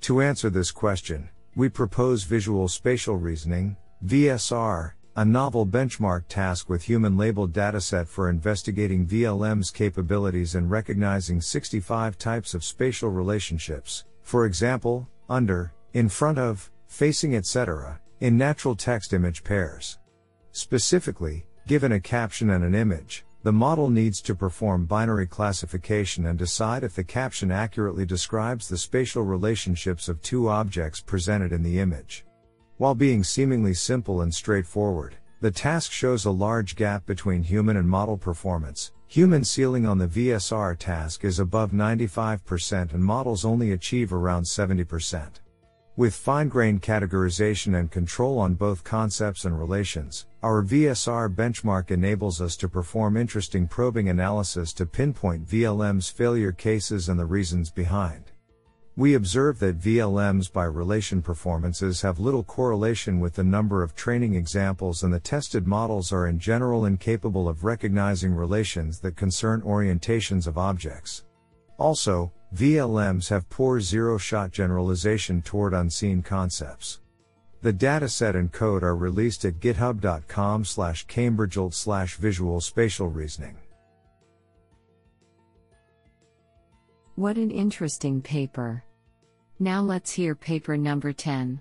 To 0.00 0.22
answer 0.22 0.50
this 0.50 0.72
question, 0.72 1.28
we 1.54 1.68
propose 1.68 2.24
visual 2.24 2.66
spatial 2.66 3.16
reasoning, 3.16 3.76
VSR, 4.06 4.94
a 5.16 5.24
novel 5.24 5.64
benchmark 5.64 6.24
task 6.28 6.68
with 6.68 6.82
human 6.82 7.16
labeled 7.16 7.52
dataset 7.52 8.08
for 8.08 8.28
investigating 8.28 9.06
VLM's 9.06 9.70
capabilities 9.70 10.56
and 10.56 10.68
recognizing 10.68 11.40
65 11.40 12.18
types 12.18 12.52
of 12.52 12.64
spatial 12.64 13.10
relationships, 13.10 14.04
for 14.22 14.44
example, 14.44 15.08
under, 15.28 15.72
in 15.92 16.08
front 16.08 16.38
of, 16.38 16.68
facing 16.88 17.36
etc., 17.36 18.00
in 18.20 18.36
natural 18.36 18.74
text 18.74 19.12
image 19.12 19.44
pairs. 19.44 19.98
Specifically, 20.50 21.46
given 21.68 21.92
a 21.92 22.00
caption 22.00 22.50
and 22.50 22.64
an 22.64 22.74
image, 22.74 23.24
the 23.44 23.52
model 23.52 23.88
needs 23.88 24.20
to 24.22 24.34
perform 24.34 24.84
binary 24.84 25.28
classification 25.28 26.26
and 26.26 26.38
decide 26.38 26.82
if 26.82 26.96
the 26.96 27.04
caption 27.04 27.52
accurately 27.52 28.04
describes 28.04 28.68
the 28.68 28.78
spatial 28.78 29.22
relationships 29.22 30.08
of 30.08 30.20
two 30.22 30.48
objects 30.48 31.00
presented 31.00 31.52
in 31.52 31.62
the 31.62 31.78
image. 31.78 32.24
While 32.76 32.96
being 32.96 33.22
seemingly 33.22 33.72
simple 33.72 34.20
and 34.20 34.34
straightforward, 34.34 35.14
the 35.40 35.52
task 35.52 35.92
shows 35.92 36.24
a 36.24 36.32
large 36.32 36.74
gap 36.74 37.06
between 37.06 37.44
human 37.44 37.76
and 37.76 37.88
model 37.88 38.16
performance. 38.16 38.90
Human 39.06 39.44
ceiling 39.44 39.86
on 39.86 39.98
the 39.98 40.08
VSR 40.08 40.76
task 40.76 41.24
is 41.24 41.38
above 41.38 41.70
95% 41.70 42.92
and 42.92 43.04
models 43.04 43.44
only 43.44 43.70
achieve 43.70 44.12
around 44.12 44.42
70%. 44.42 45.28
With 45.96 46.16
fine-grained 46.16 46.82
categorization 46.82 47.78
and 47.78 47.88
control 47.92 48.40
on 48.40 48.54
both 48.54 48.82
concepts 48.82 49.44
and 49.44 49.56
relations, 49.56 50.26
our 50.42 50.60
VSR 50.64 51.32
benchmark 51.32 51.92
enables 51.92 52.40
us 52.40 52.56
to 52.56 52.68
perform 52.68 53.16
interesting 53.16 53.68
probing 53.68 54.08
analysis 54.08 54.72
to 54.72 54.84
pinpoint 54.84 55.46
VLM's 55.46 56.10
failure 56.10 56.50
cases 56.50 57.08
and 57.08 57.20
the 57.20 57.24
reasons 57.24 57.70
behind. 57.70 58.32
We 58.96 59.14
observe 59.14 59.58
that 59.58 59.80
VLMs 59.80 60.52
by 60.52 60.66
relation 60.66 61.20
performances 61.20 62.00
have 62.02 62.20
little 62.20 62.44
correlation 62.44 63.18
with 63.18 63.34
the 63.34 63.42
number 63.42 63.82
of 63.82 63.96
training 63.96 64.36
examples 64.36 65.02
and 65.02 65.12
the 65.12 65.18
tested 65.18 65.66
models 65.66 66.12
are 66.12 66.28
in 66.28 66.38
general 66.38 66.84
incapable 66.84 67.48
of 67.48 67.64
recognizing 67.64 68.32
relations 68.32 69.00
that 69.00 69.16
concern 69.16 69.62
orientations 69.62 70.46
of 70.46 70.58
objects. 70.58 71.24
Also, 71.76 72.32
VLMs 72.54 73.28
have 73.30 73.50
poor 73.50 73.80
zero-shot 73.80 74.52
generalization 74.52 75.42
toward 75.42 75.74
unseen 75.74 76.22
concepts. 76.22 77.00
The 77.62 77.72
dataset 77.72 78.36
and 78.36 78.52
code 78.52 78.84
are 78.84 78.94
released 78.94 79.44
at 79.44 79.54
github.com 79.54 80.64
slash 80.64 81.04
cambridgealt 81.08 81.74
slash 81.74 82.14
visual 82.14 82.60
spatial 82.60 83.08
reasoning. 83.08 83.56
What 87.16 87.36
an 87.36 87.52
interesting 87.52 88.20
paper. 88.20 88.82
Now 89.60 89.82
let's 89.82 90.10
hear 90.10 90.34
paper 90.34 90.76
number 90.76 91.12
10. 91.12 91.60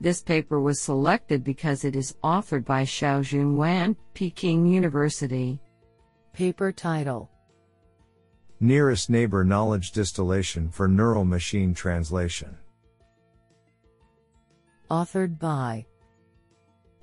This 0.00 0.22
paper 0.22 0.60
was 0.60 0.80
selected 0.80 1.42
because 1.42 1.84
it 1.84 1.96
is 1.96 2.14
authored 2.22 2.64
by 2.64 2.84
Xiaojun 2.84 3.56
Wan, 3.56 3.96
Peking 4.14 4.64
University. 4.64 5.60
Paper 6.32 6.70
title 6.70 7.28
Nearest 8.60 9.10
Neighbor 9.10 9.42
Knowledge 9.42 9.90
Distillation 9.90 10.70
for 10.70 10.86
Neural 10.86 11.24
Machine 11.24 11.74
Translation. 11.74 12.56
Authored 14.88 15.40
by 15.40 15.84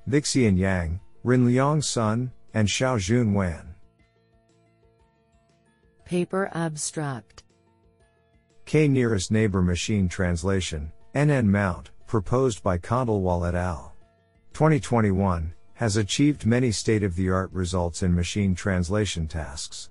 Zhixian 0.07 0.57
Yang, 0.57 1.01
Renliang 1.25 1.83
Sun, 1.83 2.31
and 2.53 2.65
Xiaojun 2.65 3.33
Wan. 3.33 3.74
Paper 6.05 6.51
Abstract 6.53 7.43
K 8.65 8.87
Nearest 8.87 9.31
Neighbor 9.31 9.63
Machine 9.63 10.07
Translation, 10.07 10.91
NN 11.15 11.47
Mount, 11.47 11.89
proposed 12.05 12.61
by 12.61 12.77
Khandelwal 12.77 13.47
et 13.47 13.55
al. 13.55 13.91
2021, 14.53 15.51
has 15.73 15.97
achieved 15.97 16.45
many 16.45 16.71
state 16.71 17.01
of 17.01 17.15
the 17.15 17.31
art 17.31 17.51
results 17.51 18.03
in 18.03 18.13
machine 18.13 18.53
translation 18.53 19.27
tasks. 19.27 19.89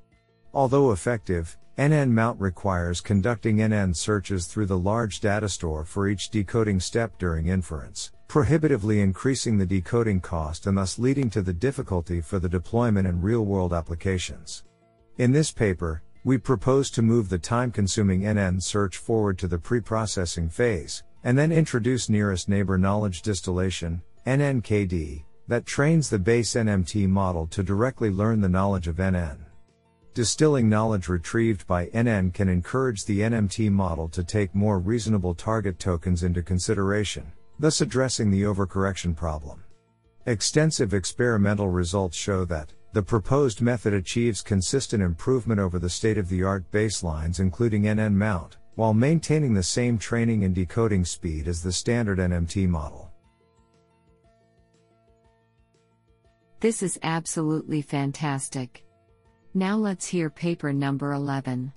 Although 0.52 0.92
effective, 0.92 1.58
NN 1.78 2.10
Mount 2.10 2.40
requires 2.40 3.00
conducting 3.00 3.56
NN 3.56 3.96
searches 3.96 4.46
through 4.46 4.66
the 4.66 4.78
large 4.78 5.18
data 5.18 5.48
store 5.48 5.84
for 5.84 6.06
each 6.06 6.30
decoding 6.30 6.78
step 6.78 7.18
during 7.18 7.48
inference, 7.48 8.12
prohibitively 8.28 9.00
increasing 9.00 9.58
the 9.58 9.66
decoding 9.66 10.20
cost 10.20 10.68
and 10.68 10.78
thus 10.78 10.96
leading 10.96 11.28
to 11.30 11.42
the 11.42 11.52
difficulty 11.52 12.20
for 12.20 12.38
the 12.38 12.48
deployment 12.48 13.08
in 13.08 13.20
real 13.20 13.44
world 13.44 13.72
applications. 13.72 14.62
In 15.16 15.30
this 15.30 15.52
paper, 15.52 16.02
we 16.24 16.38
propose 16.38 16.90
to 16.90 17.00
move 17.00 17.28
the 17.28 17.38
time 17.38 17.70
consuming 17.70 18.22
NN 18.22 18.60
search 18.60 18.96
forward 18.96 19.38
to 19.38 19.46
the 19.46 19.58
pre-processing 19.58 20.48
phase, 20.48 21.04
and 21.22 21.38
then 21.38 21.52
introduce 21.52 22.08
nearest 22.08 22.48
neighbor 22.48 22.76
knowledge 22.76 23.22
distillation, 23.22 24.02
NNKD, 24.26 25.22
that 25.46 25.66
trains 25.66 26.10
the 26.10 26.18
base 26.18 26.54
NMT 26.54 27.08
model 27.08 27.46
to 27.46 27.62
directly 27.62 28.10
learn 28.10 28.40
the 28.40 28.48
knowledge 28.48 28.88
of 28.88 28.96
NN. 28.96 29.38
Distilling 30.14 30.68
knowledge 30.68 31.08
retrieved 31.08 31.64
by 31.68 31.86
NN 31.86 32.34
can 32.34 32.48
encourage 32.48 33.04
the 33.04 33.20
NMT 33.20 33.70
model 33.70 34.08
to 34.08 34.24
take 34.24 34.52
more 34.52 34.80
reasonable 34.80 35.34
target 35.34 35.78
tokens 35.78 36.24
into 36.24 36.42
consideration, 36.42 37.30
thus 37.60 37.80
addressing 37.80 38.32
the 38.32 38.42
overcorrection 38.42 39.14
problem. 39.14 39.62
Extensive 40.26 40.92
experimental 40.92 41.68
results 41.68 42.16
show 42.16 42.44
that, 42.46 42.72
the 42.94 43.02
proposed 43.02 43.60
method 43.60 43.92
achieves 43.92 44.40
consistent 44.40 45.02
improvement 45.02 45.58
over 45.58 45.80
the 45.80 45.90
state 45.90 46.16
of 46.16 46.28
the 46.28 46.44
art 46.44 46.70
baselines, 46.70 47.40
including 47.40 47.82
NN 47.82 48.14
mount, 48.14 48.56
while 48.76 48.94
maintaining 48.94 49.52
the 49.52 49.64
same 49.64 49.98
training 49.98 50.44
and 50.44 50.54
decoding 50.54 51.04
speed 51.04 51.48
as 51.48 51.60
the 51.60 51.72
standard 51.72 52.18
NMT 52.18 52.68
model. 52.68 53.10
This 56.60 56.84
is 56.84 56.96
absolutely 57.02 57.82
fantastic. 57.82 58.84
Now 59.54 59.76
let's 59.76 60.06
hear 60.06 60.30
paper 60.30 60.72
number 60.72 61.14
11. 61.14 61.72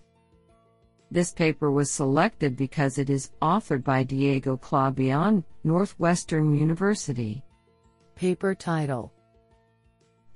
This 1.09 1.31
paper 1.31 1.71
was 1.71 1.89
selected 1.89 2.55
because 2.55 2.99
it 2.99 3.09
is 3.09 3.31
authored 3.41 3.83
by 3.83 4.03
Diego 4.03 4.55
Klabjan, 4.55 5.43
Northwestern 5.63 6.53
University. 6.53 7.43
Paper 8.15 8.53
title 8.53 9.11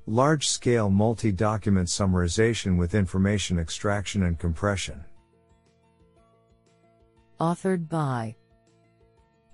Large 0.08 0.48
scale 0.48 0.90
multi 0.90 1.32
document 1.32 1.88
summarization 1.88 2.78
with 2.78 2.96
information 2.96 3.60
extraction 3.60 4.24
and 4.24 4.38
compression. 4.40 5.06
Authored 7.40 7.88
by 7.88 8.36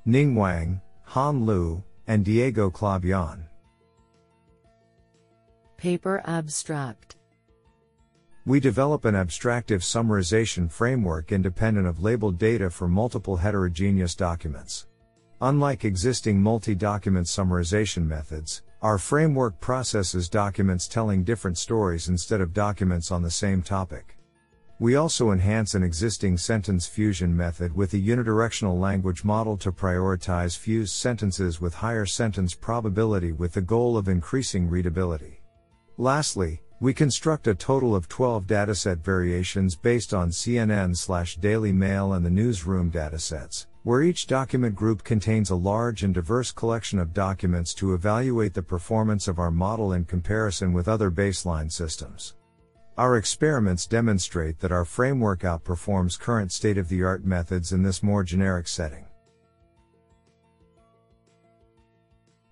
Ning 0.06 0.36
Wang, 0.36 0.80
Han 1.04 1.46
Liu, 1.46 1.84
and 2.08 2.24
Diego 2.24 2.70
Klabjan. 2.70 3.44
Paper 5.76 6.22
Abstract 6.26 7.18
We 8.46 8.62
develop 8.62 9.04
an 9.04 9.16
abstractive 9.16 9.82
summarization 9.82 10.72
framework 10.72 11.34
independent 11.34 11.88
of 11.88 12.02
labeled 12.02 12.38
data 12.38 12.70
for 12.70 12.88
multiple 12.88 13.36
heterogeneous 13.36 14.16
documents. 14.16 14.88
Unlike 15.42 15.84
existing 15.84 16.42
multi 16.42 16.74
document 16.74 17.28
summarization 17.28 18.08
methods, 18.08 18.64
our 18.88 18.98
framework 18.98 19.60
processes 19.60 20.30
documents 20.30 20.88
telling 20.88 21.22
different 21.22 21.58
stories 21.58 22.08
instead 22.08 22.40
of 22.40 22.54
documents 22.54 23.12
on 23.12 23.22
the 23.22 23.30
same 23.30 23.62
topic. 23.62 24.18
We 24.80 24.96
also 24.96 25.32
enhance 25.32 25.76
an 25.76 25.84
existing 25.84 26.38
sentence 26.38 26.88
fusion 26.88 27.36
method 27.36 27.76
with 27.76 27.94
a 27.94 27.98
unidirectional 27.98 28.80
language 28.80 29.26
model 29.26 29.58
to 29.58 29.74
prioritize 29.74 30.58
fused 30.58 30.96
sentences 30.96 31.60
with 31.60 31.74
higher 31.74 32.06
sentence 32.06 32.56
probability 32.56 33.34
with 33.34 33.52
the 33.52 33.62
goal 33.62 33.98
of 33.98 34.08
increasing 34.08 34.70
readability. 34.70 35.42
Lastly, 35.98 36.62
we 36.80 36.94
construct 36.94 37.50
a 37.50 37.56
total 37.56 37.94
of 37.94 38.08
12 38.08 38.48
dataset 38.48 39.04
variations 39.04 39.76
based 39.76 40.14
on 40.14 40.30
CNN 40.30 40.96
slash 40.96 41.36
Daily 41.36 41.74
Mail 41.74 42.14
and 42.14 42.26
the 42.26 42.30
Newsroom 42.30 42.90
datasets, 42.90 43.66
where 43.88 44.04
each 44.04 44.28
document 44.28 44.76
group 44.76 45.02
contains 45.02 45.50
a 45.50 45.56
large 45.56 46.04
and 46.04 46.14
diverse 46.14 46.52
collection 46.52 47.00
of 47.00 47.14
documents 47.14 47.74
to 47.74 47.94
evaluate 47.94 48.54
the 48.54 48.62
performance 48.62 49.30
of 49.30 49.40
our 49.40 49.50
model 49.50 49.94
in 49.94 50.04
comparison 50.04 50.74
with 50.74 50.90
other 50.90 51.10
baseline 51.10 51.72
systems. 51.72 52.36
Our 52.98 53.16
experiments 53.16 53.88
demonstrate 53.88 54.60
that 54.60 54.74
our 54.74 54.84
framework 54.84 55.44
outperforms 55.44 56.20
current 56.20 56.52
state 56.52 56.78
of 56.78 56.90
the 56.90 57.02
art 57.02 57.24
methods 57.24 57.72
in 57.72 57.82
this 57.82 58.04
more 58.04 58.26
generic 58.26 58.68
setting. 58.68 59.06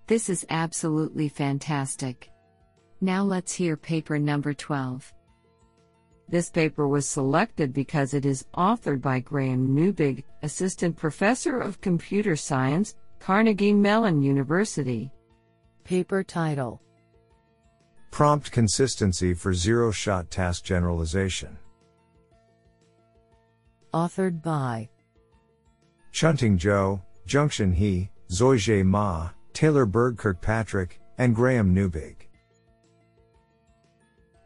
This 0.06 0.30
is 0.30 0.46
absolutely 0.48 1.28
fantastic. 1.28 2.30
Now 3.02 3.24
let's 3.24 3.52
hear 3.52 3.76
paper 3.76 4.18
number 4.18 4.54
12. 4.54 5.12
This 6.28 6.50
paper 6.50 6.88
was 6.88 7.08
selected 7.08 7.72
because 7.72 8.12
it 8.12 8.26
is 8.26 8.46
authored 8.56 9.00
by 9.00 9.20
Graham 9.20 9.68
Neubig, 9.68 10.24
Assistant 10.42 10.96
Professor 10.96 11.58
of 11.60 11.80
Computer 11.80 12.34
Science, 12.34 12.96
Carnegie 13.20 13.72
Mellon 13.72 14.20
University. 14.22 15.10
Paper 15.84 16.24
title 16.24 16.82
Prompt 18.10 18.50
Consistency 18.50 19.34
for 19.34 19.54
Zero 19.54 19.92
Shot 19.92 20.28
Task 20.30 20.64
Generalization. 20.64 21.56
Authored 23.94 24.42
by 24.42 24.88
Chunting 26.10 26.58
Zhou, 26.58 27.00
Junxian 27.28 27.72
He, 27.72 28.10
Zoyjie 28.30 28.84
Ma, 28.84 29.30
Taylor 29.52 29.86
Berg 29.86 30.16
Kirkpatrick, 30.16 31.00
and 31.18 31.36
Graham 31.36 31.74
Neubig. 31.74 32.16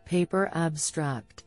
Paper 0.05 0.51
Abstract 0.53 1.45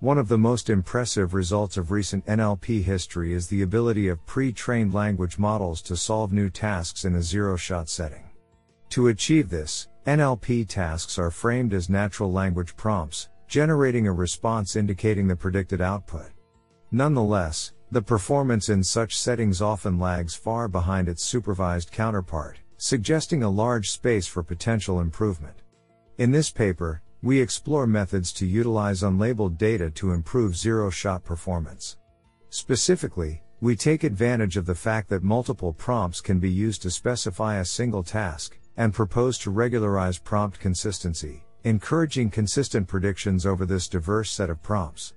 One 0.00 0.16
of 0.16 0.28
the 0.28 0.38
most 0.38 0.70
impressive 0.70 1.34
results 1.34 1.76
of 1.76 1.90
recent 1.90 2.24
NLP 2.26 2.84
history 2.84 3.32
is 3.32 3.48
the 3.48 3.62
ability 3.62 4.06
of 4.06 4.24
pre 4.26 4.52
trained 4.52 4.94
language 4.94 5.38
models 5.38 5.82
to 5.82 5.96
solve 5.96 6.32
new 6.32 6.50
tasks 6.50 7.04
in 7.04 7.16
a 7.16 7.22
zero 7.22 7.56
shot 7.56 7.88
setting. 7.88 8.30
To 8.90 9.08
achieve 9.08 9.50
this, 9.50 9.88
NLP 10.06 10.68
tasks 10.68 11.18
are 11.18 11.32
framed 11.32 11.74
as 11.74 11.90
natural 11.90 12.30
language 12.30 12.76
prompts, 12.76 13.28
generating 13.48 14.06
a 14.06 14.12
response 14.12 14.76
indicating 14.76 15.26
the 15.26 15.34
predicted 15.34 15.80
output. 15.80 16.30
Nonetheless, 16.92 17.72
the 17.90 18.00
performance 18.00 18.68
in 18.68 18.84
such 18.84 19.18
settings 19.18 19.60
often 19.60 19.98
lags 19.98 20.36
far 20.36 20.68
behind 20.68 21.08
its 21.08 21.24
supervised 21.24 21.90
counterpart, 21.90 22.60
suggesting 22.76 23.42
a 23.42 23.50
large 23.50 23.90
space 23.90 24.28
for 24.28 24.44
potential 24.44 25.00
improvement. 25.00 25.56
In 26.18 26.30
this 26.30 26.52
paper, 26.52 27.02
we 27.22 27.40
explore 27.40 27.86
methods 27.86 28.32
to 28.32 28.46
utilize 28.46 29.02
unlabeled 29.02 29.58
data 29.58 29.90
to 29.90 30.12
improve 30.12 30.56
zero 30.56 30.88
shot 30.88 31.24
performance. 31.24 31.96
Specifically, 32.50 33.42
we 33.60 33.74
take 33.74 34.04
advantage 34.04 34.56
of 34.56 34.66
the 34.66 34.74
fact 34.74 35.08
that 35.08 35.24
multiple 35.24 35.72
prompts 35.72 36.20
can 36.20 36.38
be 36.38 36.50
used 36.50 36.80
to 36.82 36.90
specify 36.90 37.56
a 37.56 37.64
single 37.64 38.04
task, 38.04 38.56
and 38.76 38.94
propose 38.94 39.36
to 39.38 39.50
regularize 39.50 40.18
prompt 40.18 40.60
consistency, 40.60 41.42
encouraging 41.64 42.30
consistent 42.30 42.86
predictions 42.86 43.44
over 43.44 43.66
this 43.66 43.88
diverse 43.88 44.30
set 44.30 44.48
of 44.48 44.62
prompts. 44.62 45.14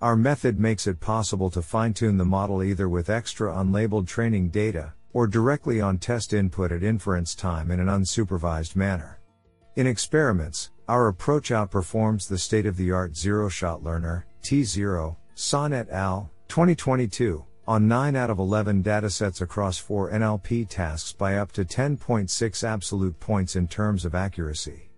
Our 0.00 0.14
method 0.14 0.60
makes 0.60 0.86
it 0.86 1.00
possible 1.00 1.50
to 1.50 1.60
fine 1.60 1.92
tune 1.92 2.16
the 2.16 2.24
model 2.24 2.62
either 2.62 2.88
with 2.88 3.10
extra 3.10 3.52
unlabeled 3.52 4.06
training 4.06 4.50
data, 4.50 4.92
or 5.12 5.26
directly 5.26 5.80
on 5.80 5.98
test 5.98 6.32
input 6.32 6.70
at 6.70 6.84
inference 6.84 7.34
time 7.34 7.72
in 7.72 7.80
an 7.80 7.88
unsupervised 7.88 8.76
manner. 8.76 9.18
In 9.74 9.88
experiments, 9.88 10.70
our 10.90 11.06
approach 11.06 11.50
outperforms 11.50 12.26
the 12.26 12.36
state 12.36 12.66
of 12.66 12.76
the 12.76 12.90
art 12.90 13.16
zero 13.16 13.48
shot 13.48 13.84
learner, 13.84 14.26
T0, 14.42 15.14
Sanh 15.36 15.72
et 15.72 15.88
al., 15.88 16.32
2022, 16.48 17.44
on 17.68 17.86
9 17.86 18.16
out 18.16 18.28
of 18.28 18.40
11 18.40 18.82
datasets 18.82 19.40
across 19.40 19.78
4 19.78 20.10
NLP 20.10 20.68
tasks 20.68 21.12
by 21.12 21.36
up 21.36 21.52
to 21.52 21.64
10.6 21.64 22.64
absolute 22.64 23.20
points 23.20 23.54
in 23.54 23.68
terms 23.68 24.04
of 24.04 24.16
accuracy. 24.16 24.90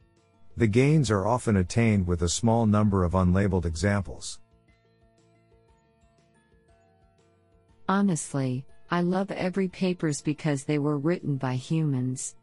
The 0.57 0.67
gains 0.67 1.11
are 1.11 1.27
often 1.27 1.59
attained 1.59 2.07
with 2.07 2.23
a 2.23 2.29
small 2.29 2.65
number 2.65 3.05
of 3.05 3.13
unlabeled 3.13 3.67
examples. 3.67 4.41
Honestly, 7.87 8.65
I 8.91 9.03
love 9.03 9.31
every 9.31 9.69
papers 9.69 10.23
because 10.23 10.65
they 10.65 10.79
were 10.79 10.97
written 10.97 11.37
by 11.37 11.57
humans. 11.57 12.35